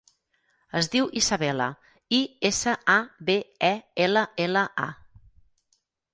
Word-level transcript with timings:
Es 0.79 0.87
diu 0.95 1.09
Isabella: 1.21 1.67
i, 2.21 2.21
essa, 2.51 2.73
a, 2.95 2.97
be, 3.29 3.37
e, 3.69 3.71
ela, 4.09 4.27
ela, 4.49 4.67
a. 4.89 5.81